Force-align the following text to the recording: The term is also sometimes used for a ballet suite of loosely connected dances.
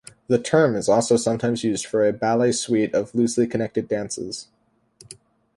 The 0.29 0.39
term 0.39 0.75
is 0.75 0.89
also 0.89 1.15
sometimes 1.15 1.63
used 1.63 1.85
for 1.85 2.07
a 2.07 2.11
ballet 2.11 2.53
suite 2.53 2.95
of 2.95 3.13
loosely 3.13 3.45
connected 3.45 3.87
dances. 3.87 4.47